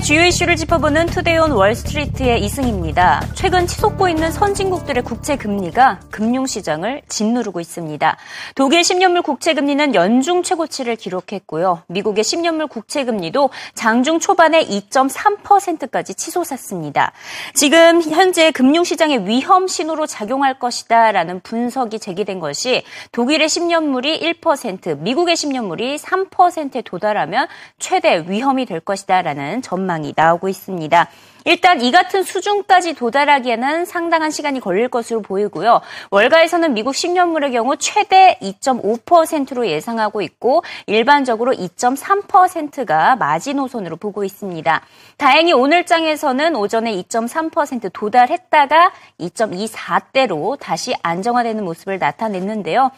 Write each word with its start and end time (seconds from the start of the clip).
주요 0.00 0.24
이슈를 0.24 0.54
짚어보는 0.54 1.06
투데이온 1.06 1.50
월스트리트의 1.50 2.44
이승입니다. 2.44 3.20
최근 3.34 3.66
치솟고 3.66 4.08
있는 4.08 4.30
선진국들의 4.30 5.02
국채 5.02 5.36
금리가 5.36 5.98
금융시장을 6.10 7.02
짓누르고 7.08 7.58
있습니다. 7.58 8.16
독일 8.54 8.82
10년물 8.82 9.24
국채 9.24 9.54
금리는 9.54 9.96
연중 9.96 10.44
최고치를 10.44 10.94
기록했고요. 10.94 11.82
미국의 11.88 12.22
10년물 12.22 12.68
국채 12.68 13.04
금리도 13.04 13.50
장중 13.74 14.20
초반에 14.20 14.64
2.3%까지 14.64 16.14
치솟았습니다. 16.14 17.12
지금 17.54 18.00
현재 18.00 18.52
금융시장의 18.52 19.26
위험 19.26 19.66
신호로 19.66 20.06
작용할 20.06 20.60
것이다라는 20.60 21.40
분석이 21.40 21.98
제기된 21.98 22.38
것이 22.38 22.84
독일의 23.10 23.48
10년물이 23.48 24.40
1%, 24.40 25.00
미국의 25.00 25.34
10년물이 25.34 25.98
3%에 25.98 26.82
도달하면 26.82 27.48
최대 27.80 28.24
위험이 28.28 28.64
될 28.64 28.78
것이다라는 28.78 29.60
전망 29.62 29.87
이 30.04 30.12
나오고 30.14 30.48
있습니다. 30.48 31.08
일단 31.48 31.80
이 31.80 31.90
같은 31.90 32.24
수준까지 32.24 32.92
도달하기에는 32.92 33.86
상당한 33.86 34.30
시간이 34.30 34.60
걸릴 34.60 34.88
것으로 34.88 35.22
보이고요. 35.22 35.80
월가에서는 36.10 36.74
미국 36.74 36.92
10년물의 36.92 37.52
경우 37.52 37.74
최대 37.78 38.38
2.5%로 38.42 39.66
예상하고 39.66 40.20
있고 40.20 40.62
일반적으로 40.86 41.52
2.3%가 41.52 43.16
마지노선으로 43.16 43.96
보고 43.96 44.24
있습니다. 44.24 44.82
다행히 45.16 45.54
오늘 45.54 45.86
장에서는 45.86 46.54
오전에 46.54 46.94
2.3% 47.02 47.90
도달했다가 47.94 48.92
2.24대로 49.18 50.58
다시 50.58 50.94
안정화되는 51.02 51.64
모습을 51.64 51.98
나타냈는데요. 51.98 52.90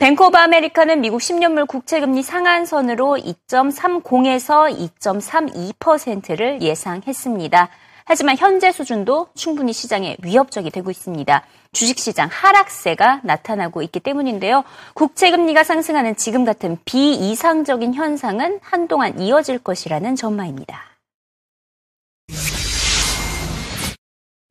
뱅크 0.00 0.24
오브 0.24 0.38
아메리카는 0.38 1.00
미국 1.00 1.18
10년물 1.18 1.66
국채금리 1.66 2.22
상한선으로 2.22 3.16
2.30에서 3.16 4.92
2.32%를 5.00 6.62
예상했습니다. 6.62 7.68
하지만 8.04 8.36
현재 8.38 8.70
수준도 8.70 9.30
충분히 9.34 9.72
시장에 9.72 10.16
위협적이 10.22 10.70
되고 10.70 10.88
있습니다. 10.92 11.44
주식시장 11.72 12.28
하락세가 12.30 13.22
나타나고 13.24 13.82
있기 13.82 13.98
때문인데요. 13.98 14.62
국채금리가 14.94 15.64
상승하는 15.64 16.14
지금 16.14 16.44
같은 16.44 16.78
비이상적인 16.84 17.94
현상은 17.94 18.60
한동안 18.62 19.18
이어질 19.18 19.58
것이라는 19.58 20.14
전망입니다. 20.14 20.80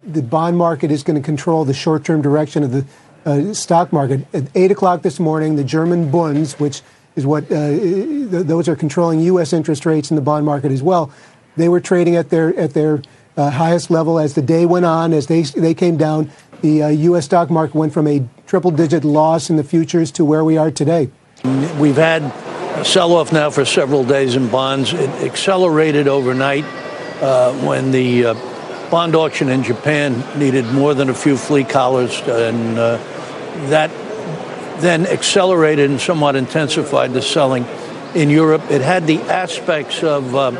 The 0.03 0.21
bond 0.21 0.57
market 0.57 0.91
is 0.91 1.05
going 1.05 1.19
to 1.19 1.25
control 1.25 1.63
the 1.65 1.73
short-term 1.73 2.21
direction 2.21 2.63
of 2.63 2.71
the 2.71 2.85
uh, 3.27 3.53
stock 3.53 3.91
market. 3.91 4.25
At 4.33 4.45
8 4.55 4.71
o'clock 4.71 5.01
this 5.01 5.19
morning, 5.19 5.57
the 5.57 5.63
German 5.63 6.09
Bunds, 6.09 6.53
which 6.59 6.81
is 7.15 7.25
what 7.25 7.43
uh, 7.51 7.69
th- 7.71 8.29
those 8.45 8.69
are 8.69 8.75
controlling 8.75 9.19
U.S. 9.21 9.51
interest 9.51 9.85
rates 9.85 10.09
in 10.09 10.15
the 10.15 10.21
bond 10.21 10.45
market 10.45 10.71
as 10.71 10.81
well, 10.81 11.11
they 11.57 11.67
were 11.67 11.81
trading 11.81 12.15
at 12.15 12.29
their 12.29 12.57
at 12.57 12.73
their 12.73 13.01
uh, 13.35 13.49
highest 13.49 13.91
level 13.91 14.17
as 14.17 14.35
the 14.35 14.41
day 14.41 14.65
went 14.65 14.85
on. 14.85 15.11
As 15.13 15.27
they 15.27 15.41
they 15.41 15.73
came 15.73 15.97
down, 15.97 16.31
the 16.61 16.93
U.S. 16.93 17.23
Uh, 17.23 17.25
stock 17.25 17.49
market 17.49 17.75
went 17.75 17.93
from 17.93 18.07
a 18.07 18.25
triple-digit 18.45 19.03
loss 19.03 19.49
in 19.49 19.57
the 19.57 19.63
futures 19.63 20.11
to 20.11 20.23
where 20.23 20.43
we 20.43 20.57
are 20.57 20.71
today. 20.71 21.09
We've 21.77 21.95
had 21.95 22.23
a 22.79 22.85
sell-off 22.85 23.33
now 23.33 23.49
for 23.49 23.65
several 23.65 24.03
days 24.03 24.35
in 24.35 24.47
bonds. 24.49 24.93
It 24.93 25.09
accelerated 25.23 26.07
overnight 26.07 26.63
uh, 27.21 27.53
when 27.65 27.91
the 27.91 28.27
uh, 28.27 28.33
bond 28.89 29.15
auction 29.15 29.49
in 29.49 29.63
Japan 29.63 30.23
needed 30.39 30.65
more 30.67 30.93
than 30.93 31.09
a 31.09 31.13
few 31.13 31.35
flea 31.35 31.63
collars 31.63 32.19
and 32.21 32.79
that 33.69 33.91
then 34.81 35.07
accelerated 35.07 35.89
and 35.89 35.99
somewhat 35.99 36.35
intensified 36.35 37.13
the 37.13 37.21
selling 37.21 37.65
in 38.13 38.29
Europe. 38.29 38.63
It 38.69 38.81
had 38.81 39.07
the 39.07 39.19
aspects 39.21 40.03
of 40.03 40.35
uh, 40.35 40.51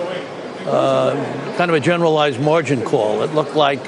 uh, 0.67 1.56
kind 1.58 1.72
of 1.72 1.75
a 1.75 1.80
generalized 1.80 2.40
margin 2.40 2.84
call. 2.84 3.23
It 3.23 3.34
looked 3.34 3.56
like 3.56 3.80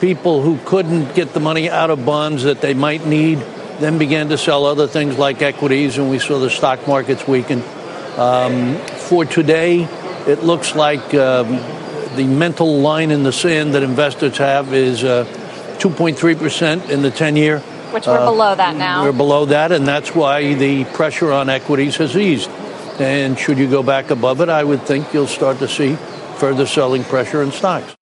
people 0.00 0.42
who 0.42 0.58
couldn't 0.64 1.14
get 1.14 1.34
the 1.34 1.40
money 1.40 1.68
out 1.68 1.90
of 1.90 2.04
bonds 2.04 2.44
that 2.44 2.60
they 2.60 2.74
might 2.74 3.06
need 3.06 3.44
then 3.80 3.96
began 3.96 4.28
to 4.28 4.38
sell 4.38 4.66
other 4.66 4.86
things 4.86 5.16
like 5.16 5.40
equities, 5.40 5.96
and 5.96 6.10
we 6.10 6.18
saw 6.18 6.38
the 6.38 6.50
stock 6.50 6.86
markets 6.86 7.26
weaken. 7.26 7.62
Um, 8.16 8.76
for 9.08 9.24
today, 9.24 9.84
it 10.26 10.42
looks 10.42 10.74
like 10.74 11.14
um, 11.14 11.56
the 12.16 12.26
mental 12.26 12.80
line 12.80 13.10
in 13.10 13.22
the 13.22 13.32
sand 13.32 13.74
that 13.74 13.82
investors 13.82 14.36
have 14.36 14.74
is 14.74 15.02
uh, 15.02 15.24
2.3% 15.78 16.90
in 16.90 17.00
the 17.00 17.10
10 17.10 17.36
year 17.36 17.62
which 17.92 18.06
we're 18.06 18.18
uh, 18.18 18.24
below 18.24 18.54
that 18.54 18.76
now. 18.76 19.04
We're 19.04 19.12
below 19.12 19.46
that, 19.46 19.72
and 19.72 19.86
that's 19.86 20.14
why 20.14 20.54
the 20.54 20.84
pressure 20.84 21.32
on 21.32 21.48
equities 21.48 21.96
has 21.96 22.16
eased. 22.16 22.50
And 22.98 23.38
should 23.38 23.58
you 23.58 23.68
go 23.68 23.82
back 23.82 24.10
above 24.10 24.40
it, 24.40 24.48
I 24.48 24.62
would 24.64 24.82
think 24.82 25.12
you'll 25.14 25.26
start 25.26 25.58
to 25.58 25.68
see 25.68 25.96
further 26.36 26.66
selling 26.66 27.04
pressure 27.04 27.42
in 27.42 27.52
stocks. 27.52 27.96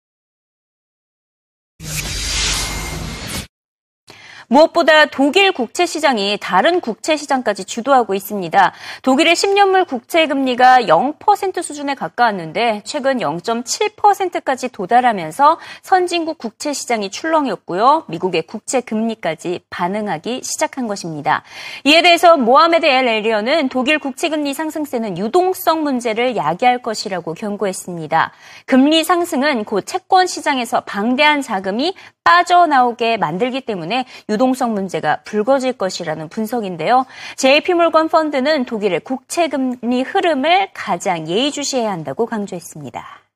무엇보다 4.48 5.06
독일 5.06 5.52
국채 5.52 5.84
시장이 5.84 6.38
다른 6.40 6.80
국채 6.80 7.16
시장까지 7.18 7.66
주도하고 7.66 8.14
있습니다. 8.14 8.72
독일의 9.02 9.34
10년물 9.34 9.86
국채 9.86 10.26
금리가 10.26 10.82
0% 10.82 11.62
수준에 11.62 11.94
가까웠는데 11.94 12.80
최근 12.84 13.18
0.7%까지 13.18 14.70
도달하면서 14.70 15.58
선진국 15.82 16.38
국채 16.38 16.72
시장이 16.72 17.10
출렁였고요. 17.10 18.04
미국의 18.08 18.42
국채 18.46 18.80
금리까지 18.80 19.60
반응하기 19.68 20.40
시작한 20.42 20.88
것입니다. 20.88 21.42
이에 21.84 22.00
대해서 22.00 22.38
모하메드 22.38 22.86
엘 22.86 23.06
엘리언은 23.06 23.68
독일 23.68 23.98
국채 23.98 24.30
금리 24.30 24.54
상승세는 24.54 25.18
유동성 25.18 25.82
문제를 25.82 26.36
야기할 26.36 26.80
것이라고 26.80 27.34
경고했습니다. 27.34 28.32
금리 28.64 29.04
상승은 29.04 29.64
곧 29.64 29.84
채권 29.84 30.26
시장에서 30.26 30.80
방대한 30.80 31.42
자금이 31.42 31.94
빠져나오게 32.24 33.16
만들기 33.16 33.62
때문에 33.62 34.04
유 34.28 34.37
동성 34.38 34.74
문제가 34.74 35.20
불거질 35.24 35.74
것이라는 35.74 36.28
분석인데요. 36.28 37.06
JP몰건 37.36 38.08
펀드는 38.08 38.64
독일의 38.64 39.00
국채 39.00 39.48
금리 39.48 40.02
흐름을 40.02 40.70
가장 40.72 41.28
예의주시해야 41.28 41.90
한다고 41.90 42.26
강조했습니다. 42.26 43.27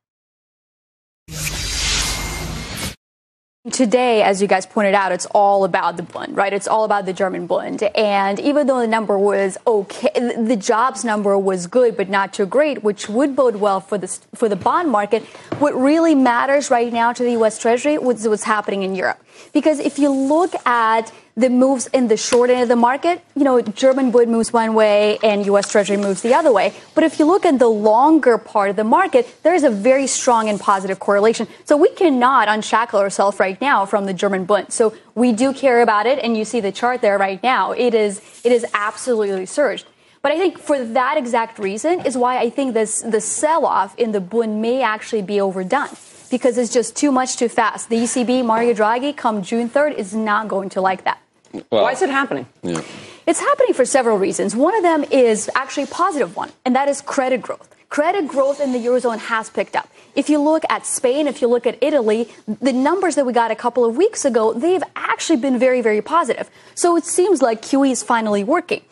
Today, 3.70 4.24
as 4.24 4.42
you 4.42 4.48
guys 4.48 4.66
pointed 4.66 4.92
out, 4.92 5.12
it's 5.12 5.26
all 5.26 5.62
about 5.62 5.96
the 5.96 6.02
Bund, 6.02 6.36
right? 6.36 6.52
It's 6.52 6.66
all 6.66 6.82
about 6.82 7.06
the 7.06 7.12
German 7.12 7.46
Bund. 7.46 7.80
And 7.94 8.40
even 8.40 8.66
though 8.66 8.80
the 8.80 8.88
number 8.88 9.16
was 9.16 9.56
okay, 9.64 10.10
the 10.36 10.56
jobs 10.56 11.04
number 11.04 11.38
was 11.38 11.68
good, 11.68 11.96
but 11.96 12.08
not 12.08 12.32
too 12.32 12.44
great, 12.44 12.82
which 12.82 13.08
would 13.08 13.36
bode 13.36 13.54
well 13.54 13.78
for 13.78 13.98
the, 13.98 14.08
for 14.34 14.48
the 14.48 14.56
bond 14.56 14.90
market, 14.90 15.22
what 15.60 15.76
really 15.76 16.16
matters 16.16 16.72
right 16.72 16.92
now 16.92 17.12
to 17.12 17.22
the 17.22 17.30
U.S. 17.32 17.56
Treasury 17.56 17.98
was 17.98 18.26
what's 18.26 18.42
happening 18.42 18.82
in 18.82 18.96
Europe. 18.96 19.24
Because 19.52 19.78
if 19.78 19.96
you 19.96 20.10
look 20.10 20.54
at 20.66 21.12
the 21.34 21.48
moves 21.48 21.86
in 21.88 22.08
the 22.08 22.16
short 22.16 22.50
end 22.50 22.62
of 22.62 22.68
the 22.68 22.76
market, 22.76 23.24
you 23.34 23.44
know, 23.44 23.60
German 23.62 24.10
Bund 24.10 24.30
moves 24.30 24.52
one 24.52 24.74
way 24.74 25.18
and 25.22 25.46
U.S. 25.46 25.70
Treasury 25.70 25.96
moves 25.96 26.20
the 26.20 26.34
other 26.34 26.52
way. 26.52 26.74
But 26.94 27.04
if 27.04 27.18
you 27.18 27.24
look 27.24 27.46
at 27.46 27.58
the 27.58 27.68
longer 27.68 28.36
part 28.36 28.68
of 28.68 28.76
the 28.76 28.84
market, 28.84 29.26
there 29.42 29.54
is 29.54 29.64
a 29.64 29.70
very 29.70 30.06
strong 30.06 30.50
and 30.50 30.60
positive 30.60 30.98
correlation. 31.00 31.48
So 31.64 31.76
we 31.76 31.88
cannot 31.90 32.48
unshackle 32.48 33.00
ourselves 33.00 33.40
right 33.40 33.58
now 33.60 33.86
from 33.86 34.04
the 34.04 34.12
German 34.12 34.44
Bund. 34.44 34.72
So 34.72 34.94
we 35.14 35.32
do 35.32 35.54
care 35.54 35.80
about 35.80 36.06
it, 36.06 36.18
and 36.18 36.36
you 36.36 36.44
see 36.44 36.60
the 36.60 36.72
chart 36.72 37.00
there 37.00 37.16
right 37.16 37.42
now. 37.42 37.72
It 37.72 37.94
is 37.94 38.20
it 38.44 38.52
is 38.52 38.66
absolutely 38.74 39.46
surged. 39.46 39.86
But 40.20 40.32
I 40.32 40.38
think 40.38 40.58
for 40.58 40.84
that 40.84 41.16
exact 41.16 41.58
reason 41.58 42.04
is 42.06 42.16
why 42.16 42.38
I 42.38 42.50
think 42.50 42.74
this 42.74 43.00
the 43.00 43.22
sell 43.22 43.64
off 43.64 43.98
in 43.98 44.12
the 44.12 44.20
Bund 44.20 44.60
may 44.60 44.82
actually 44.82 45.22
be 45.22 45.40
overdone 45.40 45.96
because 46.30 46.58
it's 46.58 46.72
just 46.72 46.94
too 46.94 47.10
much 47.10 47.36
too 47.36 47.48
fast. 47.48 47.88
The 47.88 47.96
ECB, 47.96 48.44
Mario 48.44 48.74
Draghi, 48.74 49.16
come 49.16 49.42
June 49.42 49.68
3rd, 49.68 49.94
is 49.94 50.14
not 50.14 50.48
going 50.48 50.68
to 50.70 50.80
like 50.80 51.04
that. 51.04 51.21
Well, 51.52 51.82
Why 51.84 51.92
is 51.92 52.02
it 52.02 52.10
happening? 52.10 52.46
Yeah. 52.62 52.80
It's 53.26 53.40
happening 53.40 53.74
for 53.74 53.84
several 53.84 54.18
reasons. 54.18 54.56
One 54.56 54.74
of 54.74 54.82
them 54.82 55.04
is 55.10 55.50
actually 55.54 55.84
a 55.84 55.88
positive 55.88 56.36
one, 56.36 56.50
and 56.64 56.74
that 56.74 56.88
is 56.88 57.00
credit 57.00 57.42
growth. 57.42 57.68
Credit 57.88 58.26
growth 58.26 58.58
in 58.60 58.72
the 58.72 58.78
Eurozone 58.78 59.18
has 59.18 59.50
picked 59.50 59.76
up. 59.76 59.88
If 60.14 60.30
you 60.30 60.38
look 60.40 60.64
at 60.70 60.86
Spain, 60.86 61.28
if 61.28 61.42
you 61.42 61.48
look 61.48 61.66
at 61.66 61.76
Italy, 61.82 62.28
the 62.48 62.72
numbers 62.72 63.16
that 63.16 63.26
we 63.26 63.32
got 63.32 63.50
a 63.50 63.54
couple 63.54 63.84
of 63.84 63.96
weeks 63.96 64.24
ago, 64.24 64.52
they've 64.54 64.82
actually 64.96 65.36
been 65.36 65.58
very, 65.58 65.82
very 65.82 66.00
positive. 66.00 66.50
So 66.74 66.96
it 66.96 67.04
seems 67.04 67.42
like 67.42 67.60
QE 67.60 67.92
is 67.92 68.02
finally 68.02 68.44
working. 68.44 68.82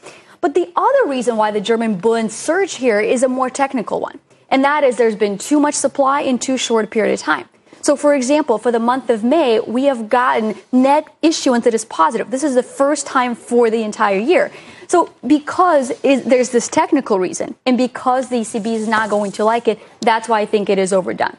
But 0.41 0.55
the 0.55 0.71
other 0.77 1.07
reason 1.07 1.37
why 1.37 1.51
the 1.51 1.61
German 1.61 1.97
Bund 1.97 2.31
surge 2.31 2.75
here 2.75 3.01
is 3.01 3.23
a 3.23 3.29
more 3.29 3.51
technical 3.51 4.01
one. 4.01 4.19
And 4.51 4.65
that 4.65 4.85
is 4.85 4.97
there's 4.97 5.17
been 5.17 5.39
too 5.39 5.61
much 5.61 5.75
supply 5.75 6.21
in 6.21 6.39
too 6.39 6.57
short 6.57 6.85
a 6.85 6.89
period 6.89 7.15
of 7.15 7.21
time. 7.21 7.49
So, 7.83 7.97
for 7.97 8.15
example, 8.15 8.59
for 8.59 8.71
the 8.71 8.79
month 8.79 9.09
of 9.11 9.25
May, 9.25 9.61
we 9.61 9.85
have 9.85 10.09
gotten 10.09 10.55
net 10.71 11.07
issuance 11.23 11.65
that 11.65 11.75
is 11.75 11.85
positive. 11.85 12.31
This 12.31 12.45
is 12.45 12.55
the 12.55 12.63
first 12.63 13.07
time 13.07 13.35
for 13.35 13.71
the 13.71 13.83
entire 13.83 14.19
year. 14.19 14.51
So, 14.87 15.13
because 15.27 15.93
there's 16.03 16.51
this 16.51 16.69
technical 16.69 17.19
reason, 17.19 17.55
and 17.65 17.79
because 17.79 18.29
the 18.29 18.37
ECB 18.37 18.67
is 18.75 18.89
not 18.89 19.09
going 19.09 19.33
to 19.33 19.45
like 19.45 19.69
it, 19.69 19.79
that's 20.01 20.29
why 20.29 20.41
I 20.41 20.47
think 20.47 20.69
it 20.69 20.79
is 20.79 20.93
overdone. 20.93 21.37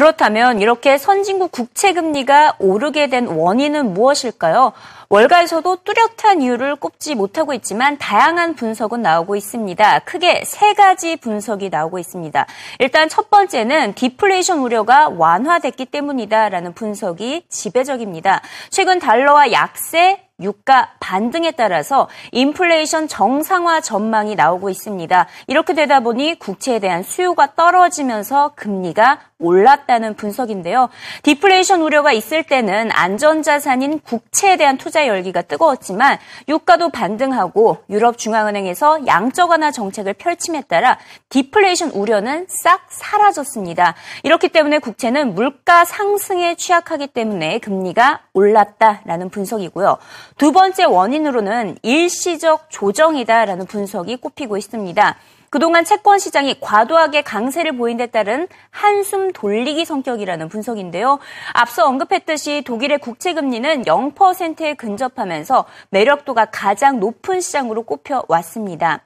그렇다면 0.00 0.62
이렇게 0.62 0.96
선진국 0.96 1.52
국채 1.52 1.92
금리가 1.92 2.56
오르게 2.58 3.08
된 3.08 3.26
원인은 3.26 3.92
무엇일까요? 3.92 4.72
월가에서도 5.10 5.76
뚜렷한 5.84 6.40
이유를 6.40 6.76
꼽지 6.76 7.14
못하고 7.14 7.52
있지만 7.52 7.98
다양한 7.98 8.54
분석은 8.54 9.02
나오고 9.02 9.36
있습니다. 9.36 9.98
크게 10.06 10.44
세 10.46 10.72
가지 10.72 11.16
분석이 11.16 11.68
나오고 11.68 11.98
있습니다. 11.98 12.46
일단 12.78 13.10
첫 13.10 13.28
번째는 13.28 13.92
디플레이션 13.92 14.60
우려가 14.60 15.10
완화됐기 15.10 15.84
때문이다라는 15.84 16.72
분석이 16.72 17.44
지배적입니다. 17.50 18.40
최근 18.70 19.00
달러와 19.00 19.52
약세, 19.52 20.22
유가 20.40 20.92
반등에 21.00 21.50
따라서 21.50 22.08
인플레이션 22.32 23.08
정상화 23.08 23.82
전망이 23.82 24.34
나오고 24.34 24.70
있습니다. 24.70 25.26
이렇게 25.48 25.74
되다 25.74 26.00
보니 26.00 26.38
국채에 26.38 26.78
대한 26.78 27.02
수요가 27.02 27.54
떨어지면서 27.54 28.52
금리가 28.56 29.18
올랐다는 29.40 30.14
분석인데요. 30.14 30.88
디플레이션 31.22 31.82
우려가 31.82 32.12
있을 32.12 32.42
때는 32.42 32.90
안전자산인 32.92 34.00
국채에 34.00 34.56
대한 34.56 34.78
투자 34.78 35.06
열기가 35.06 35.42
뜨거웠지만 35.42 36.18
유가도 36.48 36.90
반등하고 36.90 37.78
유럽 37.90 38.18
중앙은행에서 38.18 39.06
양적 39.06 39.50
완화 39.50 39.70
정책을 39.70 40.14
펼침에 40.14 40.62
따라 40.62 40.98
디플레이션 41.30 41.90
우려는 41.90 42.46
싹 42.48 42.86
사라졌습니다. 42.88 43.94
이렇기 44.22 44.48
때문에 44.48 44.78
국채는 44.78 45.34
물가 45.34 45.84
상승에 45.84 46.54
취약하기 46.54 47.08
때문에 47.08 47.58
금리가 47.58 48.20
올랐다라는 48.32 49.30
분석이고요. 49.30 49.98
두 50.36 50.52
번째 50.52 50.84
원인으로는 50.84 51.78
일시적 51.82 52.70
조정이다라는 52.70 53.66
분석이 53.66 54.16
꼽히고 54.16 54.56
있습니다. 54.56 55.16
그동안 55.50 55.84
채권 55.84 56.20
시장이 56.20 56.60
과도하게 56.60 57.22
강세를 57.22 57.76
보인 57.76 57.96
데 57.96 58.06
따른 58.06 58.46
한숨 58.70 59.32
돌리기 59.32 59.84
성격이라는 59.84 60.48
분석인데요. 60.48 61.18
앞서 61.52 61.86
언급했듯이 61.86 62.62
독일의 62.64 62.98
국채 62.98 63.34
금리는 63.34 63.82
0%에 63.82 64.74
근접하면서 64.74 65.66
매력도가 65.90 66.46
가장 66.46 67.00
높은 67.00 67.40
시장으로 67.40 67.82
꼽혀 67.82 68.24
왔습니다. 68.28 69.02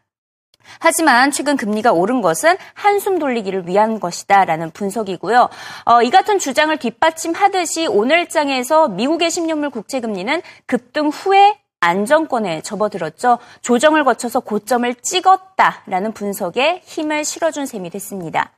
하지만 0.81 1.31
최근 1.31 1.57
금리가 1.57 1.93
오른 1.93 2.21
것은 2.21 2.57
한숨 2.75 3.19
돌리기를 3.19 3.67
위한 3.67 4.01
것이다라는 4.01 4.71
분석이고요. 4.71 5.49
어, 5.85 6.03
이 6.03 6.11
같은 6.11 6.39
주장을 6.39 6.75
뒷받침하듯이 6.77 7.87
오늘 7.87 8.29
장에서 8.29 8.89
미국의 8.89 9.29
10년물 9.29 9.71
국채 9.71 10.01
금리는 10.01 10.41
급등 10.67 11.09
후에 11.09 11.59
안정권에 11.85 12.63
접어들었죠. 12.63 13.39
조정을 13.61 14.05
거쳐서 14.05 14.41
고점을 14.41 14.95
찍었다라는 14.95 16.13
분석에 16.13 16.83
힘을 16.85 17.25
실어준 17.25 17.67
셈이 17.67 17.91
됐습니다. 17.91 18.53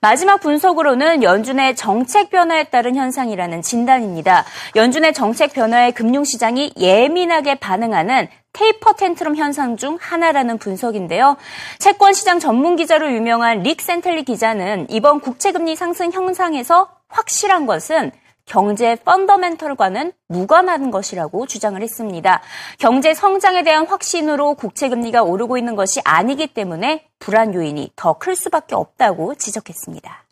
마지막 0.00 0.40
분석으로는 0.40 1.22
연준의 1.22 1.76
정책 1.76 2.30
변화에 2.30 2.64
따른 2.64 2.96
현상이라는 2.96 3.62
진단입니다. 3.62 4.44
연준의 4.76 5.12
정책 5.12 5.52
변화에 5.52 5.90
금융시장이 5.90 6.72
예민하게 6.78 7.56
반응하는 7.56 8.28
테이퍼 8.52 8.94
텐트럼 8.94 9.36
현상 9.36 9.76
중 9.76 9.96
하나라는 10.00 10.58
분석인데요. 10.58 11.36
채권 11.78 12.14
시장 12.14 12.40
전문 12.40 12.76
기자로 12.76 13.12
유명한 13.12 13.62
릭 13.62 13.80
센틀리 13.80 14.24
기자는 14.24 14.86
이번 14.90 15.20
국채금리 15.20 15.76
상승 15.76 16.10
현상에서 16.10 16.88
확실한 17.08 17.66
것은 17.66 18.10
경제 18.46 18.96
펀더멘털과는 18.96 20.12
무관한 20.28 20.90
것이라고 20.90 21.46
주장을 21.46 21.80
했습니다. 21.80 22.42
경제 22.78 23.14
성장에 23.14 23.62
대한 23.62 23.86
확신으로 23.86 24.54
국채 24.54 24.88
금리가 24.88 25.22
오르고 25.22 25.56
있는 25.58 25.76
것이 25.76 26.00
아니기 26.04 26.48
때문에 26.48 27.06
불안 27.18 27.54
요인이 27.54 27.92
더 27.96 28.14
클 28.14 28.34
수밖에 28.36 28.74
없다고 28.74 29.34
지적했습니다. 29.36 30.24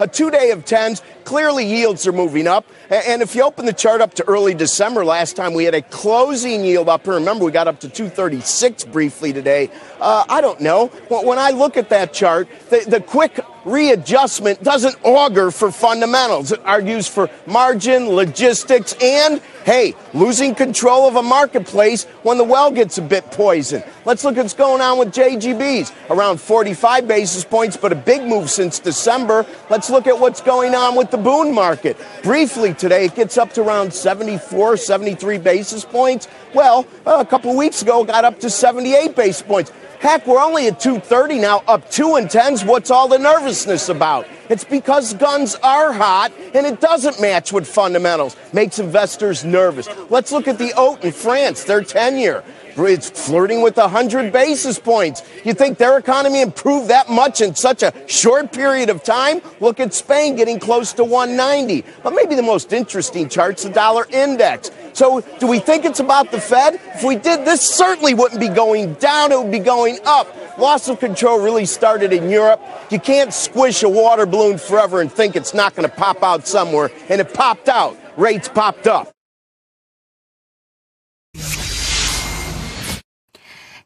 A 0.00 0.08
two 0.08 0.30
day 0.30 0.50
of 0.50 0.64
tens, 0.64 1.02
clearly 1.24 1.64
yields 1.64 2.08
are 2.08 2.16
moving 2.16 2.48
up. 2.48 2.64
And 2.92 3.22
if 3.22 3.34
you 3.34 3.42
open 3.42 3.64
the 3.64 3.72
chart 3.72 4.02
up 4.02 4.12
to 4.14 4.24
early 4.28 4.52
December, 4.52 5.02
last 5.02 5.34
time 5.34 5.54
we 5.54 5.64
had 5.64 5.74
a 5.74 5.80
closing 5.80 6.62
yield 6.62 6.90
up 6.90 7.04
here. 7.04 7.14
Remember, 7.14 7.42
we 7.42 7.50
got 7.50 7.66
up 7.66 7.80
to 7.80 7.88
236 7.88 8.84
briefly 8.84 9.32
today. 9.32 9.70
Uh, 9.98 10.26
I 10.28 10.42
don't 10.42 10.60
know. 10.60 10.88
When 11.08 11.38
I 11.38 11.52
look 11.52 11.78
at 11.78 11.88
that 11.88 12.12
chart, 12.12 12.48
the, 12.68 12.84
the 12.86 13.00
quick 13.00 13.40
readjustment 13.64 14.62
doesn't 14.62 14.96
augur 15.04 15.50
for 15.50 15.70
fundamentals. 15.70 16.52
It 16.52 16.60
argues 16.64 17.06
for 17.08 17.30
margin, 17.46 18.08
logistics, 18.08 18.94
and, 19.00 19.40
hey, 19.64 19.94
losing 20.12 20.54
control 20.54 21.06
of 21.06 21.16
a 21.16 21.22
marketplace 21.22 22.04
when 22.22 22.38
the 22.38 22.44
well 22.44 22.70
gets 22.70 22.98
a 22.98 23.02
bit 23.02 23.24
poisoned. 23.30 23.84
Let's 24.04 24.24
look 24.24 24.36
at 24.36 24.42
what's 24.42 24.54
going 24.54 24.80
on 24.80 24.98
with 24.98 25.14
JGBs. 25.14 26.10
Around 26.10 26.40
45 26.40 27.06
basis 27.06 27.44
points, 27.44 27.76
but 27.76 27.92
a 27.92 27.96
big 27.96 28.22
move 28.22 28.50
since 28.50 28.78
December. 28.78 29.46
Let's 29.70 29.90
look 29.90 30.06
at 30.06 30.18
what's 30.18 30.40
going 30.40 30.74
on 30.74 30.96
with 30.96 31.10
the 31.10 31.18
boon 31.18 31.54
market. 31.54 31.96
Briefly 32.22 32.74
today, 32.82 33.04
it 33.04 33.14
gets 33.14 33.38
up 33.38 33.52
to 33.52 33.62
around 33.62 33.94
74, 33.94 34.76
73 34.76 35.38
basis 35.38 35.84
points. 35.84 36.26
Well, 36.52 36.84
uh, 37.06 37.18
a 37.20 37.24
couple 37.24 37.56
weeks 37.56 37.80
ago, 37.80 38.02
got 38.02 38.24
up 38.24 38.40
to 38.40 38.50
78 38.50 39.14
basis 39.14 39.40
points. 39.40 39.70
Heck, 40.00 40.26
we're 40.26 40.42
only 40.42 40.66
at 40.66 40.80
230 40.80 41.38
now, 41.38 41.62
up 41.68 41.88
two 41.92 42.16
and 42.16 42.28
tens. 42.28 42.64
What's 42.64 42.90
all 42.90 43.06
the 43.06 43.20
nervousness 43.20 43.88
about? 43.88 44.26
It's 44.48 44.64
because 44.64 45.14
guns 45.14 45.54
are 45.62 45.92
hot 45.92 46.32
and 46.54 46.66
it 46.66 46.80
doesn't 46.80 47.20
match 47.20 47.52
with 47.52 47.68
fundamentals. 47.68 48.36
Makes 48.52 48.80
investors 48.80 49.44
nervous. 49.44 49.88
Let's 50.10 50.32
look 50.32 50.48
at 50.48 50.58
the 50.58 50.72
oat 50.76 51.04
in 51.04 51.12
France, 51.12 51.62
their 51.62 51.84
10 51.84 52.18
year. 52.18 52.42
It's 52.76 53.10
flirting 53.10 53.62
with 53.62 53.76
100 53.76 54.32
basis 54.32 54.78
points. 54.78 55.22
You 55.44 55.54
think 55.54 55.78
their 55.78 55.98
economy 55.98 56.40
improved 56.40 56.88
that 56.88 57.10
much 57.10 57.40
in 57.40 57.54
such 57.54 57.82
a 57.82 57.92
short 58.06 58.52
period 58.52 58.90
of 58.90 59.02
time? 59.02 59.40
Look 59.60 59.80
at 59.80 59.92
Spain 59.92 60.36
getting 60.36 60.58
close 60.58 60.92
to 60.94 61.04
190. 61.04 61.84
But 62.02 62.14
maybe 62.14 62.34
the 62.34 62.42
most 62.42 62.72
interesting 62.72 63.28
chart's 63.28 63.64
the 63.64 63.70
dollar 63.70 64.06
index. 64.10 64.70
So 64.94 65.20
do 65.38 65.46
we 65.46 65.58
think 65.58 65.84
it's 65.84 66.00
about 66.00 66.30
the 66.30 66.40
Fed? 66.40 66.80
If 66.94 67.04
we 67.04 67.16
did, 67.16 67.44
this 67.44 67.74
certainly 67.74 68.14
wouldn't 68.14 68.40
be 68.40 68.48
going 68.48 68.94
down, 68.94 69.32
it 69.32 69.38
would 69.38 69.52
be 69.52 69.58
going 69.58 69.98
up. 70.04 70.28
Loss 70.58 70.88
of 70.88 71.00
control 71.00 71.40
really 71.40 71.64
started 71.64 72.12
in 72.12 72.28
Europe. 72.28 72.60
You 72.90 73.00
can't 73.00 73.32
squish 73.32 73.82
a 73.82 73.88
water 73.88 74.26
balloon 74.26 74.58
forever 74.58 75.00
and 75.00 75.10
think 75.10 75.34
it's 75.34 75.54
not 75.54 75.74
going 75.74 75.88
to 75.88 75.94
pop 75.94 76.22
out 76.22 76.46
somewhere. 76.46 76.90
And 77.08 77.20
it 77.20 77.32
popped 77.32 77.68
out. 77.68 77.98
Rates 78.16 78.48
popped 78.48 78.86
up. 78.86 79.12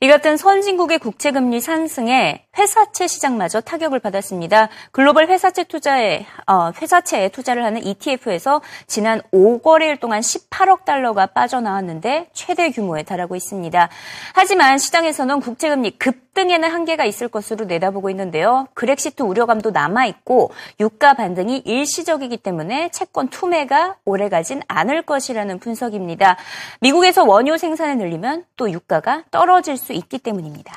이 0.06 0.08
같은 0.08 0.36
선진국의 0.36 1.00
국채 1.00 1.32
금리 1.32 1.60
상승에 1.60 2.46
회사채 2.56 3.08
시장마저 3.08 3.60
타격을 3.60 3.98
받았습니다. 3.98 4.68
글로벌 4.92 5.26
회사채 5.28 5.64
투자에 5.64 6.24
어, 6.46 6.70
회사채에 6.80 7.30
투자를 7.30 7.64
하는 7.64 7.84
ETF에서 7.84 8.62
지난 8.86 9.20
5거래일 9.32 9.98
동안 9.98 10.20
18억 10.20 10.84
달러가 10.84 11.26
빠져나왔는데 11.26 12.28
최대 12.32 12.70
규모에 12.70 13.02
달하고 13.02 13.34
있습니다. 13.34 13.88
하지만 14.32 14.78
시장에서는 14.78 15.40
국채 15.40 15.68
금리 15.68 15.90
급등에는 15.90 16.70
한계가 16.70 17.04
있을 17.04 17.26
것으로 17.26 17.64
내다보고 17.64 18.08
있는데요. 18.10 18.68
그렉시트 18.74 19.22
우려감도 19.22 19.70
남아 19.72 20.06
있고 20.06 20.52
유가 20.78 21.14
반등이 21.14 21.62
일시적이기 21.64 22.36
때문에 22.36 22.90
채권 22.90 23.28
투매가 23.28 23.96
오래가진 24.04 24.62
않을 24.68 25.02
것이라는 25.02 25.58
분석입니다. 25.58 26.36
미국에서 26.80 27.24
원유 27.24 27.58
생산을 27.58 27.98
늘리면 27.98 28.44
또 28.56 28.70
유가가 28.70 29.24
떨어질 29.30 29.76
수 29.76 29.95
있기 29.95 30.19
때문입니다. 30.19 30.73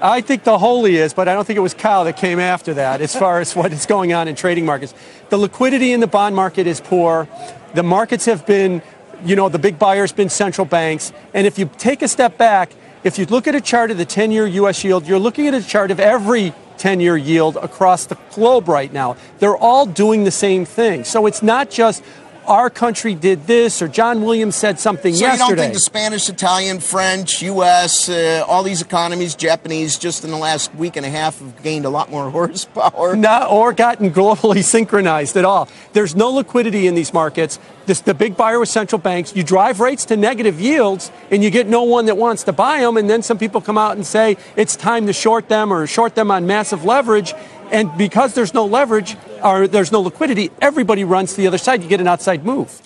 I 0.00 0.20
think 0.20 0.44
the 0.44 0.58
holy 0.58 0.96
is, 0.96 1.12
but 1.12 1.28
I 1.28 1.34
don't 1.34 1.44
think 1.44 1.56
it 1.56 1.62
was 1.62 1.74
Kyle 1.74 2.04
that 2.04 2.16
came 2.16 2.38
after 2.38 2.74
that 2.74 3.00
as 3.00 3.14
far 3.14 3.40
as 3.40 3.56
what 3.56 3.72
is 3.72 3.86
going 3.86 4.12
on 4.12 4.28
in 4.28 4.36
trading 4.36 4.64
markets. 4.64 4.94
The 5.30 5.36
liquidity 5.36 5.92
in 5.92 6.00
the 6.00 6.06
bond 6.06 6.36
market 6.36 6.66
is 6.66 6.80
poor. 6.80 7.26
The 7.74 7.82
markets 7.82 8.24
have 8.26 8.46
been, 8.46 8.82
you 9.24 9.34
know, 9.34 9.48
the 9.48 9.58
big 9.58 9.78
buyers 9.78 10.12
been 10.12 10.28
central 10.28 10.64
banks. 10.64 11.12
And 11.32 11.46
if 11.46 11.58
you 11.58 11.68
take 11.76 12.02
a 12.02 12.08
step 12.08 12.38
back, 12.38 12.72
if 13.02 13.18
you 13.18 13.26
look 13.26 13.48
at 13.48 13.54
a 13.54 13.60
chart 13.60 13.90
of 13.90 13.98
the 13.98 14.04
10 14.04 14.30
year 14.30 14.46
US 14.46 14.84
yield, 14.84 15.08
you're 15.08 15.18
looking 15.18 15.48
at 15.48 15.54
a 15.54 15.62
chart 15.62 15.90
of 15.90 15.98
every 15.98 16.54
10 16.78 17.00
year 17.00 17.16
yield 17.16 17.56
across 17.56 18.06
the 18.06 18.16
globe 18.32 18.68
right 18.68 18.92
now. 18.92 19.16
They're 19.38 19.56
all 19.56 19.86
doing 19.86 20.24
the 20.24 20.30
same 20.30 20.64
thing. 20.64 21.04
So 21.04 21.26
it's 21.26 21.42
not 21.42 21.70
just, 21.70 22.04
our 22.49 22.69
country 22.71 23.13
did 23.13 23.45
this 23.45 23.81
or 23.81 23.87
John 23.87 24.23
Williams 24.23 24.55
said 24.55 24.79
something 24.79 25.13
so 25.13 25.21
yesterday. 25.21 25.49
you 25.49 25.55
don't 25.55 25.63
think 25.65 25.73
the 25.75 25.79
Spanish, 25.79 26.27
Italian, 26.27 26.79
French, 26.79 27.43
U.S., 27.43 28.09
uh, 28.09 28.43
all 28.47 28.63
these 28.63 28.81
economies, 28.81 29.35
Japanese, 29.35 29.99
just 29.99 30.23
in 30.25 30.31
the 30.31 30.37
last 30.37 30.73
week 30.73 30.97
and 30.97 31.05
a 31.05 31.09
half 31.09 31.39
have 31.39 31.61
gained 31.61 31.85
a 31.85 31.89
lot 31.89 32.09
more 32.09 32.29
horsepower? 32.31 33.15
Not, 33.15 33.49
or 33.49 33.71
gotten 33.71 34.09
globally 34.11 34.63
synchronized 34.75 35.37
at 35.37 35.45
all. 35.45 35.69
There's 35.93 36.15
no 36.15 36.31
liquidity 36.31 36.87
in 36.87 36.95
these 36.95 37.13
markets. 37.13 37.59
This, 37.85 38.01
the 38.01 38.15
big 38.15 38.35
buyer 38.35 38.59
with 38.59 38.69
central 38.69 38.99
banks. 38.99 39.35
You 39.35 39.43
drive 39.43 39.79
rates 39.79 40.05
to 40.05 40.17
negative 40.17 40.59
yields 40.59 41.11
and 41.29 41.43
you 41.43 41.51
get 41.51 41.67
no 41.67 41.83
one 41.83 42.07
that 42.07 42.17
wants 42.17 42.43
to 42.43 42.53
buy 42.53 42.79
them. 42.79 42.97
And 42.97 43.09
then 43.09 43.21
some 43.21 43.37
people 43.37 43.61
come 43.61 43.77
out 43.77 43.95
and 43.95 44.05
say 44.05 44.37
it's 44.55 44.75
time 44.75 45.05
to 45.07 45.13
short 45.13 45.49
them 45.49 45.71
or 45.71 45.85
short 45.87 46.15
them 46.15 46.31
on 46.31 46.47
massive 46.47 46.83
leverage. 46.83 47.33
And 47.71 47.95
because 47.97 48.33
there's 48.33 48.53
no 48.53 48.65
leverage 48.65 49.15
or 49.43 49.67
there's 49.67 49.91
no 49.91 50.01
liquidity, 50.01 50.51
everybody 50.61 51.03
runs 51.03 51.31
to 51.31 51.37
the 51.41 51.47
other 51.47 51.57
side. 51.57 51.83
You 51.83 51.89
get 51.89 52.01
an 52.01 52.07
outside 52.07 52.45
move. 52.45 52.81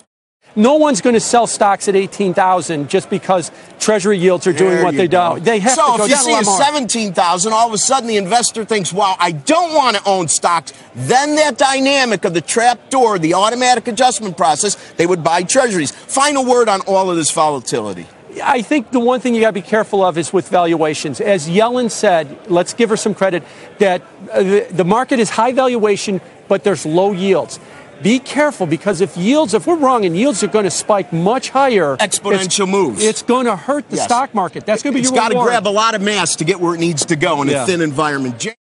no 0.56 0.74
one's 0.76 1.00
going 1.00 1.14
to 1.14 1.20
sell 1.20 1.48
stocks 1.48 1.88
at 1.88 1.96
18,000 1.96 2.88
just 2.88 3.10
because 3.10 3.50
Treasury 3.80 4.18
yields 4.18 4.46
are 4.46 4.52
doing 4.52 4.70
There 4.76 4.84
what 4.84 4.94
you 4.94 4.98
they 4.98 5.08
go. 5.08 5.34
do. 5.34 5.40
They 5.40 5.58
have 5.58 5.72
so 5.74 5.92
to 5.92 5.98
go 5.98 6.04
if 6.04 6.10
you 6.10 6.16
see 6.16 6.32
a 6.32 6.38
a 6.38 6.44
17,000, 6.44 7.52
all 7.52 7.66
of 7.66 7.74
a 7.74 7.78
sudden 7.78 8.06
the 8.08 8.16
investor 8.18 8.64
thinks, 8.64 8.92
wow, 8.92 9.16
I 9.18 9.32
don't 9.32 9.74
want 9.74 9.96
to 9.96 10.02
own 10.06 10.28
stocks. 10.28 10.72
Then 10.94 11.34
that 11.36 11.58
dynamic 11.58 12.24
of 12.24 12.34
the 12.34 12.40
trap 12.40 12.88
door, 12.88 13.18
the 13.18 13.34
automatic 13.34 13.88
adjustment 13.88 14.36
process, 14.36 14.76
they 14.96 15.06
would 15.06 15.24
buy 15.24 15.42
treasuries. 15.42 15.90
Final 15.90 16.44
word 16.44 16.68
on 16.68 16.82
all 16.82 17.10
of 17.10 17.16
this 17.16 17.32
volatility. 17.32 18.06
I 18.42 18.62
think 18.62 18.90
the 18.90 18.98
one 19.00 19.20
thing 19.20 19.34
you 19.34 19.40
got 19.40 19.50
to 19.50 19.52
be 19.52 19.62
careful 19.62 20.04
of 20.04 20.18
is 20.18 20.32
with 20.32 20.48
valuations. 20.48 21.20
As 21.20 21.48
Yellen 21.48 21.88
said, 21.88 22.26
let's 22.50 22.74
give 22.74 22.90
her 22.90 22.96
some 22.96 23.14
credit 23.14 23.44
that 23.78 24.02
uh, 24.32 24.42
the, 24.42 24.66
the 24.70 24.84
market 24.84 25.20
is 25.20 25.30
high 25.30 25.52
valuation, 25.52 26.20
but 26.47 26.63
there's 26.63 26.85
low 26.85 27.11
yields. 27.11 27.59
Be 28.01 28.19
careful 28.19 28.65
because 28.65 29.01
if 29.01 29.17
yields, 29.17 29.53
if 29.53 29.67
we're 29.67 29.75
wrong 29.75 30.05
and 30.05 30.15
yields 30.15 30.41
are 30.41 30.47
going 30.47 30.63
to 30.63 30.71
spike 30.71 31.11
much 31.11 31.49
higher, 31.49 31.97
Exponential 31.97 32.63
it's, 32.63 32.71
moves. 32.71 33.03
It's 33.03 33.21
going 33.21 33.45
to 33.45 33.57
hurt 33.57 33.89
the 33.89 33.97
Yes. 33.97 34.05
stock 34.05 34.33
market. 34.33 34.65
That's 34.65 34.81
going 34.83 34.93
to 34.93 34.97
be 34.97 35.01
It's 35.03 35.11
your 35.11 35.19
got 35.19 35.29
to 35.29 35.35
reward. 35.35 35.49
grab 35.49 35.67
a 35.67 35.75
lot 35.75 35.95
of 35.95 36.01
mass 36.01 36.37
to 36.37 36.45
get 36.45 36.61
where 36.61 36.73
it 36.75 36.79
needs 36.79 37.05
to 37.07 37.17
go 37.17 37.41
in 37.41 37.49
Yeah. 37.49 37.63
a 37.63 37.65
thin 37.65 37.81
environment. 37.81 38.39
Jay- 38.39 38.55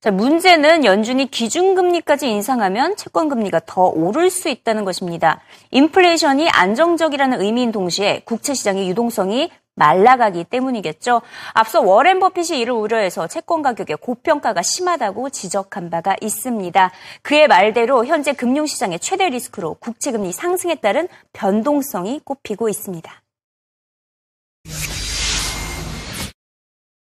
자, 0.00 0.10
문제는 0.10 0.84
연준이 0.84 1.30
기준금리까지 1.30 2.28
인상하면 2.28 2.96
채권금리가 2.96 3.60
더 3.66 3.82
오를 3.86 4.30
수 4.30 4.48
있다는 4.48 4.84
것입니다. 4.84 5.40
인플레이션이 5.70 6.48
안정적이라는 6.48 7.40
의미인 7.40 7.70
동시에 7.70 8.22
국채시장의 8.24 8.88
유동성이 8.88 9.50
말라가기 9.77 10.43
때문이겠죠. 10.45 11.21
앞서 11.53 11.81
워렌 11.81 12.19
버핏이 12.19 12.59
이를 12.59 12.73
우려해서 12.73 13.27
채권 13.27 13.61
가격의 13.61 13.97
고평가가 14.01 14.61
심하다고 14.61 15.29
지적한 15.29 15.89
바가 15.89 16.15
있습니다. 16.19 16.91
그의 17.21 17.47
말대로 17.47 18.05
현재 18.05 18.33
금융시장의 18.33 18.99
최대 18.99 19.29
리스크로 19.29 19.75
국채금리 19.75 20.33
상승에 20.33 20.75
따른 20.75 21.07
변동성이 21.31 22.19
꼽히고 22.23 22.67
있습니다. 22.67 23.23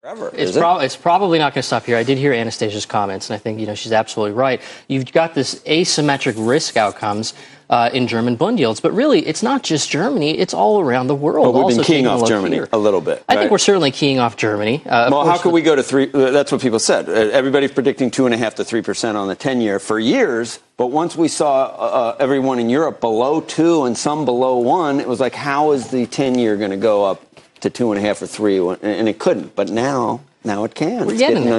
Forever, 0.07 0.31
It's, 0.33 0.55
it? 0.55 0.63
it's 0.85 0.95
probably 0.95 1.37
not 1.37 1.53
going 1.53 1.61
to 1.61 1.67
stop 1.67 1.83
here. 1.83 1.97
I 1.97 2.03
did 2.03 2.17
hear 2.17 2.31
Anastasia's 2.31 2.85
comments, 2.85 3.29
and 3.29 3.35
I 3.35 3.39
think 3.39 3.59
you 3.59 3.65
know 3.67 3.75
she's 3.75 3.91
absolutely 3.91 4.37
right. 4.37 4.61
You've 4.87 5.11
got 5.11 5.33
this 5.33 5.55
asymmetric 5.65 6.35
risk 6.37 6.77
outcomes 6.77 7.33
uh, 7.69 7.89
in 7.91 8.07
German 8.07 8.37
bond 8.37 8.57
yields, 8.57 8.79
but 8.79 8.93
really, 8.93 9.27
it's 9.27 9.43
not 9.43 9.63
just 9.63 9.89
Germany; 9.89 10.37
it's 10.37 10.53
all 10.53 10.79
around 10.79 11.07
the 11.07 11.15
world. 11.15 11.47
But 11.47 11.55
we've 11.55 11.63
also 11.65 11.77
been 11.79 11.83
keying 11.83 12.05
a 12.05 12.11
off 12.11 12.25
Germany 12.25 12.55
here. 12.55 12.69
a 12.71 12.77
little 12.77 13.01
bit. 13.01 13.21
I 13.27 13.33
right? 13.33 13.41
think 13.41 13.51
we're 13.51 13.57
certainly 13.57 13.91
keying 13.91 14.17
off 14.19 14.37
Germany. 14.37 14.81
Uh, 14.85 15.09
Well, 15.11 15.25
how 15.25 15.37
could 15.39 15.51
we 15.51 15.61
go 15.61 15.75
to 15.75 15.83
three? 15.83 16.09
uh, 16.13 16.31
That's 16.31 16.53
what 16.53 16.61
people 16.61 16.79
said. 16.79 17.09
Uh, 17.09 17.11
Everybody's 17.11 17.73
predicting 17.73 18.09
two 18.09 18.25
and 18.25 18.33
a 18.33 18.37
half 18.37 18.55
to 18.55 18.63
three 18.63 18.81
percent 18.81 19.17
on 19.17 19.27
the 19.27 19.35
ten-year 19.35 19.77
for 19.77 19.99
years. 19.99 20.59
But 20.77 20.87
once 20.87 21.17
we 21.17 21.27
saw 21.27 21.65
uh, 21.65 21.67
uh, 21.67 22.15
everyone 22.17 22.59
in 22.59 22.69
Europe 22.69 23.01
below 23.01 23.41
two 23.41 23.83
and 23.83 23.97
some 23.97 24.23
below 24.23 24.59
one, 24.59 25.01
it 25.01 25.07
was 25.09 25.19
like, 25.19 25.35
how 25.35 25.71
is 25.73 25.89
the 25.89 26.05
ten-year 26.05 26.55
going 26.55 26.71
to 26.71 26.77
go 26.77 27.03
up 27.03 27.21
to 27.61 27.69
two 27.69 27.91
and 27.91 27.99
a 27.99 28.01
half 28.01 28.21
or 28.21 28.27
three? 28.27 28.57
And 28.59 29.09
it 29.09 29.19
couldn't. 29.19 29.55
But 29.55 29.69
now, 29.69 30.21
now 30.43 30.63
it 30.63 30.75
can. 30.75 31.05
We're 31.05 31.13
it's 31.13 31.19
getting 31.19 31.43
there. 31.45 31.53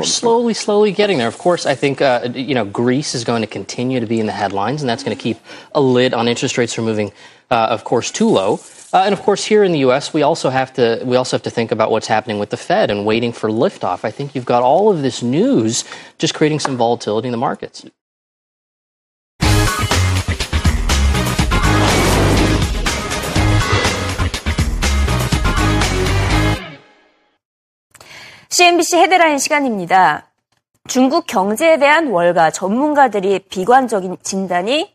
We're 0.00 0.02
slowly, 0.04 0.54
slowly 0.54 0.92
getting 0.92 1.18
there. 1.18 1.28
Of 1.28 1.38
course, 1.38 1.66
I 1.66 1.74
think 1.74 2.00
uh, 2.02 2.28
you 2.34 2.54
know 2.54 2.64
Greece 2.64 3.14
is 3.14 3.24
going 3.24 3.42
to 3.42 3.48
continue 3.48 4.00
to 4.00 4.06
be 4.06 4.20
in 4.20 4.26
the 4.26 4.32
headlines, 4.32 4.82
and 4.82 4.88
that's 4.88 5.02
going 5.02 5.16
to 5.16 5.22
keep 5.22 5.38
a 5.74 5.80
lid 5.80 6.14
on 6.14 6.28
interest 6.28 6.58
rates 6.58 6.74
from 6.74 6.84
moving, 6.84 7.12
uh, 7.50 7.68
of 7.70 7.84
course, 7.84 8.10
too 8.10 8.28
low. 8.28 8.60
Uh, 8.92 9.02
and 9.04 9.12
of 9.12 9.22
course, 9.22 9.44
here 9.44 9.64
in 9.64 9.72
the 9.72 9.80
U.S., 9.80 10.14
we 10.14 10.22
also 10.22 10.50
have 10.50 10.72
to 10.74 11.02
we 11.04 11.16
also 11.16 11.36
have 11.36 11.42
to 11.42 11.50
think 11.50 11.72
about 11.72 11.90
what's 11.90 12.06
happening 12.06 12.38
with 12.38 12.50
the 12.50 12.56
Fed 12.56 12.90
and 12.90 13.04
waiting 13.04 13.32
for 13.32 13.48
liftoff. 13.48 14.04
I 14.04 14.10
think 14.10 14.34
you've 14.34 14.44
got 14.44 14.62
all 14.62 14.90
of 14.90 15.02
this 15.02 15.22
news 15.22 15.84
just 16.18 16.34
creating 16.34 16.60
some 16.60 16.76
volatility 16.76 17.26
in 17.26 17.32
the 17.32 17.38
markets. 17.38 17.84
CNBC 28.56 28.98
헤드라인 28.98 29.38
시간입니다. 29.38 30.30
중국 30.86 31.26
경제에 31.26 31.76
대한 31.76 32.06
월가 32.06 32.52
전문가들이 32.52 33.40
비관적인 33.48 34.18
진단이 34.22 34.94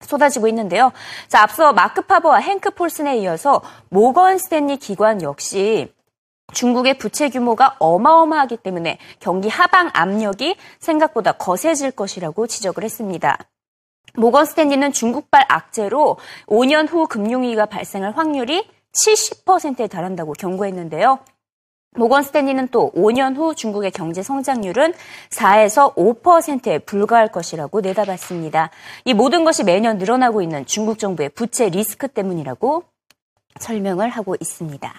쏟아지고 0.00 0.46
있는데요. 0.46 0.92
자, 1.26 1.42
앞서 1.42 1.72
마크 1.72 2.02
파버와 2.02 2.36
행크 2.36 2.70
폴슨에 2.70 3.18
이어서 3.18 3.62
모건 3.88 4.38
스탠리 4.38 4.76
기관 4.76 5.22
역시 5.22 5.92
중국의 6.52 6.98
부채 6.98 7.30
규모가 7.30 7.74
어마어마하기 7.80 8.58
때문에 8.58 8.98
경기 9.18 9.48
하방 9.48 9.90
압력이 9.92 10.54
생각보다 10.78 11.32
거세질 11.32 11.90
것이라고 11.90 12.46
지적을 12.46 12.84
했습니다. 12.84 13.38
모건 14.14 14.44
스탠리는 14.44 14.92
중국발 14.92 15.46
악재로 15.48 16.18
5년 16.46 16.88
후 16.88 17.08
금융위기가 17.08 17.66
발생할 17.66 18.12
확률이 18.16 18.64
70%에 18.92 19.88
달한다고 19.88 20.34
경고했는데요. 20.34 21.18
모건 21.96 22.22
스탠리는 22.22 22.68
또 22.68 22.90
5년 22.92 23.36
후 23.36 23.54
중국의 23.54 23.92
경제 23.92 24.22
성장률은 24.22 24.94
4에서 25.30 25.94
5%에 25.94 26.78
불과할 26.80 27.28
것이라고 27.28 27.80
내다봤습니다. 27.80 28.70
이 29.04 29.14
모든 29.14 29.44
것이 29.44 29.64
매년 29.64 29.98
늘어나고 29.98 30.42
있는 30.42 30.66
중국 30.66 30.98
정부의 30.98 31.28
부채 31.30 31.68
리스크 31.68 32.08
때문이라고 32.08 32.82
설명을 33.60 34.08
하고 34.08 34.36
있습니다. 34.40 34.92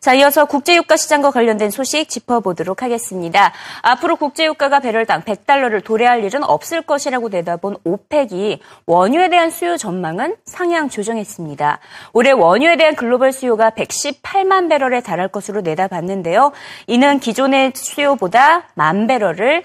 자, 0.00 0.12
이어서 0.12 0.44
국제유가 0.44 0.96
시장과 0.96 1.30
관련된 1.30 1.70
소식 1.70 2.10
짚어보도록 2.10 2.82
하겠습니다. 2.82 3.52
앞으로 3.80 4.16
국제유가가 4.16 4.80
배럴당 4.80 5.22
100달러를 5.22 5.82
도래할 5.82 6.24
일은 6.24 6.44
없을 6.44 6.82
것이라고 6.82 7.30
내다본 7.30 7.78
오펙이 7.84 8.60
원유에 8.84 9.30
대한 9.30 9.50
수요 9.50 9.78
전망은 9.78 10.36
상향 10.44 10.90
조정했습니다. 10.90 11.78
올해 12.12 12.32
원유에 12.32 12.76
대한 12.76 12.96
글로벌 12.96 13.32
수요가 13.32 13.70
118만 13.70 14.68
배럴에 14.68 15.00
달할 15.00 15.28
것으로 15.28 15.62
내다봤는데요. 15.62 16.52
이는 16.86 17.18
기존의 17.18 17.72
수요보다 17.74 18.68
만 18.74 19.06
배럴을 19.06 19.64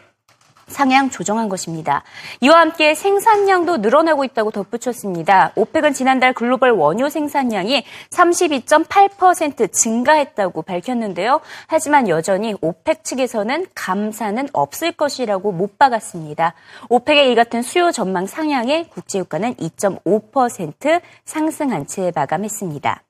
상향 0.70 1.10
조정한 1.10 1.50
것입니다. 1.50 2.04
이와 2.42 2.62
함께 2.62 2.96
생산량도 2.96 3.78
늘어나고 3.78 4.24
있다고 4.24 4.52
덧붙였습니다. 4.52 5.52
오펙은 5.56 5.94
지난달 5.94 6.34
글로벌 6.34 6.72
원유 6.72 7.10
생산량이 7.10 7.84
32.8% 8.12 9.72
증가했다고 9.72 10.62
밝혔는데요. 10.62 11.42
하지만 11.68 12.08
여전히 12.08 12.56
오펙 12.62 13.04
측에서는 13.04 13.66
감사는 13.76 14.48
없을 14.54 14.92
것이라고 14.92 15.52
못 15.52 15.78
박았습니다. 15.78 16.54
오펙의 16.90 17.32
이 17.32 17.36
같은 17.36 17.62
수요 17.62 17.92
전망 17.92 18.26
상향에 18.26 18.86
국제유가는 18.86 19.56
2.5% 19.56 21.02
상승한 21.26 21.88
채 21.88 22.12
마감했습니다. 22.16 23.09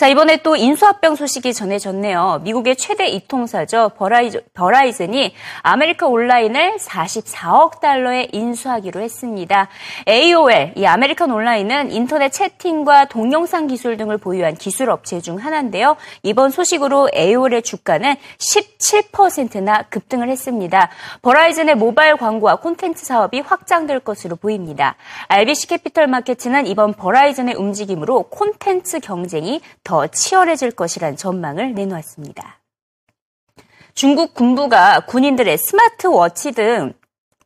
자, 0.00 0.08
이번에 0.08 0.38
또 0.38 0.56
인수합병 0.56 1.14
소식이 1.14 1.52
전해졌네요. 1.52 2.40
미국의 2.42 2.76
최대 2.76 3.06
이통사죠. 3.08 3.90
버라이즈, 3.98 4.44
버라이즌 4.54 5.12
이 5.12 5.34
아메리카 5.60 6.06
온라인을 6.06 6.76
44억 6.78 7.80
달러에 7.80 8.28
인수하기로 8.32 9.02
했습니다. 9.02 9.68
AOL, 10.08 10.72
이 10.76 10.86
아메리칸 10.86 11.30
온라인은 11.30 11.92
인터넷 11.92 12.30
채팅과 12.30 13.06
동영상 13.06 13.66
기술 13.66 13.98
등을 13.98 14.16
보유한 14.16 14.54
기술 14.54 14.88
업체 14.88 15.20
중 15.20 15.36
하나인데요. 15.36 15.98
이번 16.22 16.50
소식으로 16.50 17.10
AOL의 17.14 17.60
주가는 17.60 18.16
17%나 18.38 19.82
급등을 19.90 20.30
했습니다. 20.30 20.88
버라이즌의 21.20 21.74
모바일 21.74 22.16
광고와 22.16 22.56
콘텐츠 22.56 23.04
사업이 23.04 23.40
확장될 23.40 24.00
것으로 24.00 24.36
보입니다. 24.36 24.96
RBC 25.28 25.66
캐피털 25.66 26.06
마케츠는 26.06 26.66
이번 26.66 26.94
버라이즌의 26.94 27.56
움직임으로 27.56 28.24
콘텐츠 28.30 28.98
경쟁이 29.00 29.59
더 29.84 30.06
치열해질 30.06 30.72
것이란 30.72 31.16
전망을 31.16 31.74
내놓았습니다. 31.74 32.60
중국 33.94 34.34
군부가 34.34 35.00
군인들의 35.00 35.58
스마트워치 35.58 36.52
등 36.52 36.94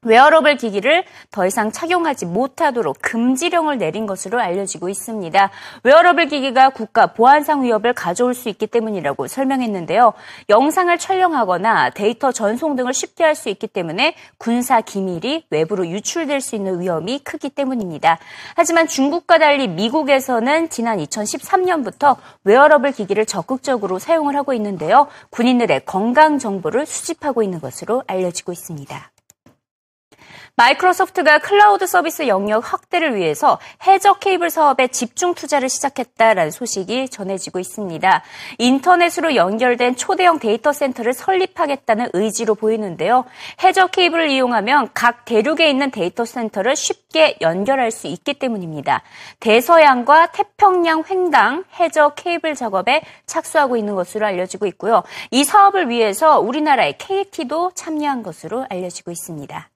웨어러블 0.04 0.56
기기를 0.56 1.04
더 1.30 1.46
이상 1.46 1.70
착용하지 1.70 2.26
못하도록 2.26 2.96
금지령을 3.00 3.78
내린 3.78 4.06
것으로 4.06 4.40
알려지고 4.40 4.88
있습니다. 4.88 5.50
웨어러블 5.82 6.28
기기가 6.28 6.70
국가 6.70 7.08
보안상 7.08 7.62
위협을 7.62 7.92
가져올 7.92 8.34
수 8.34 8.49
있기 8.49 8.66
때문이라고 8.66 9.26
설명했는데요. 9.26 10.14
영상을 10.49 10.96
촬영하거나 10.96 11.90
데이터 11.90 12.32
전송 12.32 12.75
등을 12.76 12.92
쉽게 12.94 13.23
할 13.23 13.34
수 13.34 13.49
있기 13.49 13.66
때문에 13.66 14.14
군사 14.38 14.80
기밀이 14.80 15.46
외부로 15.50 15.87
유출될 15.87 16.40
수 16.40 16.56
있는 16.56 16.80
위험이 16.80 17.18
크기 17.18 17.50
때문입니다. 17.50 18.18
하지만 18.54 18.87
중국과 18.87 19.38
달리 19.38 19.68
미국에서는 19.68 20.70
지난 20.70 20.99
2013년부터 20.99 22.16
웨어러블 22.44 22.92
기기를 22.92 23.26
적극적으로 23.26 23.99
사용을 23.99 24.37
하고 24.37 24.52
있는데요. 24.54 25.08
군인들의 25.30 25.84
건강 25.84 26.38
정보를 26.38 26.87
수집하고 26.87 27.42
있는 27.42 27.61
것으로 27.61 28.02
알려지고 28.06 28.52
있습니다. 28.52 29.13
마이크로소프트가 30.56 31.38
클라우드 31.38 31.86
서비스 31.86 32.28
영역 32.28 32.72
확대를 32.72 33.16
위해서 33.16 33.58
해저 33.86 34.14
케이블 34.14 34.50
사업에 34.50 34.88
집중 34.88 35.34
투자를 35.34 35.68
시작했다라는 35.68 36.50
소식이 36.50 37.08
전해지고 37.08 37.58
있습니다. 37.58 38.22
인터넷으로 38.58 39.34
연결된 39.34 39.96
초대형 39.96 40.38
데이터 40.38 40.72
센터를 40.72 41.12
설립하겠다는 41.12 42.10
의지로 42.12 42.54
보이는데요. 42.54 43.24
해저 43.62 43.88
케이블을 43.88 44.30
이용하면 44.30 44.90
각 44.94 45.24
대륙에 45.24 45.68
있는 45.68 45.90
데이터 45.90 46.24
센터를 46.24 46.76
쉽게 46.76 47.38
연결할 47.40 47.90
수 47.90 48.06
있기 48.06 48.34
때문입니다. 48.34 49.02
대서양과 49.40 50.32
태평양 50.32 51.04
횡단 51.08 51.64
해저 51.78 52.10
케이블 52.10 52.54
작업에 52.54 53.02
착수하고 53.26 53.76
있는 53.76 53.94
것으로 53.94 54.26
알려지고 54.26 54.66
있고요. 54.66 55.02
이 55.30 55.44
사업을 55.44 55.88
위해서 55.88 56.40
우리나라의 56.40 56.98
KT도 56.98 57.72
참여한 57.74 58.22
것으로 58.22 58.66
알려지고 58.68 59.10
있습니다. 59.10 59.68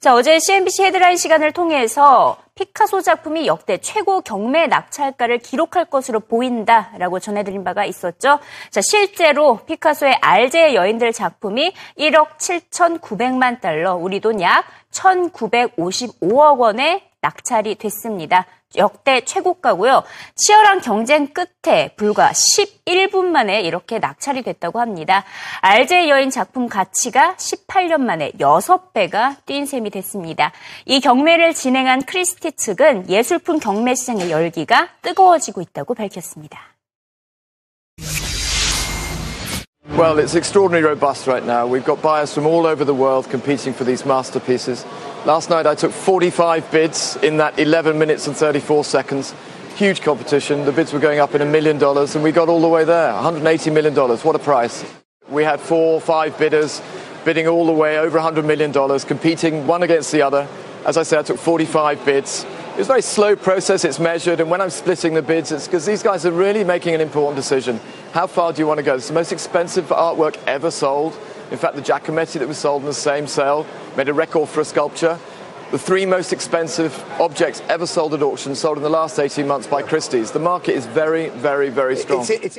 자, 0.00 0.14
어제 0.14 0.38
CNBC 0.38 0.84
헤드라인 0.84 1.16
시간을 1.16 1.50
통해서 1.50 2.36
피카소 2.54 3.00
작품이 3.02 3.48
역대 3.48 3.78
최고 3.78 4.20
경매 4.20 4.68
낙찰가를 4.68 5.38
기록할 5.38 5.86
것으로 5.86 6.20
보인다라고 6.20 7.18
전해드린 7.18 7.64
바가 7.64 7.84
있었죠. 7.84 8.38
자, 8.70 8.80
실제로 8.80 9.58
피카소의 9.66 10.18
알제의 10.20 10.76
여인들 10.76 11.12
작품이 11.12 11.72
1억 11.98 12.38
7,900만 12.38 13.60
달러, 13.60 13.96
우리 13.96 14.20
돈 14.20 14.40
약 14.40 14.64
1,955억 14.92 16.58
원에 16.58 17.02
낙찰이 17.20 17.74
됐습니다. 17.74 18.46
역대 18.76 19.22
최고가고요. 19.22 20.02
치열한 20.34 20.80
경쟁 20.82 21.28
끝에 21.28 21.94
불과 21.96 22.30
11분 22.32 23.26
만에 23.26 23.62
이렇게 23.62 23.98
낙찰이 23.98 24.42
됐다고 24.42 24.80
합니다. 24.80 25.24
알제 25.62 26.08
여인 26.08 26.30
작품 26.30 26.68
가치가 26.68 27.34
18년 27.36 28.02
만에 28.02 28.32
6배가 28.32 29.36
뛴 29.46 29.66
셈이 29.66 29.90
됐습니다. 29.90 30.52
이 30.84 31.00
경매를 31.00 31.54
진행한 31.54 32.02
크리스티 32.02 32.52
측은 32.52 33.08
예술품 33.08 33.58
경매 33.58 33.94
시장의 33.94 34.30
열기가 34.30 34.88
뜨거워지고 35.02 35.62
있다고 35.62 35.94
밝혔습니다. 35.94 36.60
Well, 39.96 40.18
it's 40.18 40.36
extraordinarily 40.36 40.94
robust 40.94 41.26
right 41.26 41.44
now. 41.44 41.66
We've 41.66 41.84
got 41.84 42.00
buyers 42.02 42.32
from 42.32 42.46
all 42.46 42.66
over 42.66 42.84
the 42.84 42.94
world 42.94 43.28
competing 43.30 43.72
for 43.74 43.84
these 43.84 44.06
masterpieces. 44.06 44.84
Last 45.26 45.50
night 45.50 45.66
I 45.66 45.74
took 45.74 45.92
45 45.92 46.70
bids 46.70 47.16
in 47.16 47.38
that 47.38 47.58
11 47.58 47.98
minutes 47.98 48.26
and 48.28 48.36
34 48.36 48.84
seconds. 48.84 49.34
Huge 49.74 50.00
competition. 50.00 50.64
The 50.64 50.72
bids 50.72 50.92
were 50.92 51.00
going 51.00 51.18
up 51.18 51.34
in 51.34 51.42
a 51.42 51.44
million 51.44 51.76
dollars, 51.76 52.14
and 52.14 52.24
we 52.24 52.32
got 52.32 52.48
all 52.48 52.60
the 52.60 52.68
way 52.68 52.84
there. 52.84 53.12
$180 53.12 53.72
million. 53.72 53.94
What 53.94 54.36
a 54.36 54.38
price. 54.38 54.84
We 55.28 55.42
had 55.44 55.60
four 55.60 55.94
or 55.94 56.00
five 56.00 56.38
bidders 56.38 56.80
bidding 57.24 57.46
all 57.46 57.66
the 57.66 57.72
way 57.72 57.98
over 57.98 58.18
$100 58.18 58.44
million, 58.44 58.72
competing 59.00 59.66
one 59.66 59.82
against 59.82 60.12
the 60.12 60.22
other. 60.22 60.48
As 60.86 60.96
I 60.96 61.02
said, 61.02 61.18
I 61.18 61.22
took 61.22 61.38
45 61.38 62.04
bids. 62.04 62.46
It's 62.78 62.86
a 62.88 62.92
very 62.92 63.02
slow 63.02 63.34
process, 63.34 63.84
it's 63.84 63.98
measured, 63.98 64.40
and 64.40 64.48
when 64.48 64.60
I'm 64.60 64.70
splitting 64.70 65.14
the 65.14 65.20
bids, 65.20 65.50
it's 65.50 65.66
because 65.66 65.84
these 65.84 66.02
guys 66.02 66.24
are 66.24 66.30
really 66.30 66.62
making 66.62 66.94
an 66.94 67.00
important 67.00 67.36
decision. 67.36 67.80
How 68.12 68.28
far 68.28 68.52
do 68.52 68.62
you 68.62 68.68
want 68.68 68.78
to 68.78 68.84
go? 68.84 68.94
It's 68.94 69.08
the 69.08 69.14
most 69.14 69.32
expensive 69.32 69.86
artwork 69.86 70.38
ever 70.46 70.70
sold. 70.70 71.18
In 71.50 71.58
fact, 71.58 71.76
the 71.76 71.82
Giacometti 71.82 72.38
that 72.38 72.48
was 72.48 72.58
sold 72.58 72.82
in 72.82 72.86
the 72.86 72.94
same 72.94 73.26
sale 73.26 73.66
made 73.96 74.08
a 74.08 74.14
record 74.14 74.48
for 74.48 74.60
a 74.60 74.64
sculpture. 74.64 75.18
The 75.70 75.78
three 75.78 76.06
most 76.06 76.32
expensive 76.32 77.04
objects 77.20 77.62
ever 77.68 77.86
sold 77.86 78.14
at 78.14 78.22
auction 78.22 78.54
sold 78.54 78.78
in 78.78 78.82
the 78.82 78.90
last 78.90 79.18
18 79.18 79.46
months 79.46 79.66
by 79.66 79.82
Christie's. 79.82 80.30
The 80.30 80.38
market 80.38 80.74
is 80.74 80.86
very, 80.86 81.28
very, 81.28 81.68
very 81.68 81.96
strong. 81.96 82.20
It's, 82.20 82.30
it's 82.30 82.58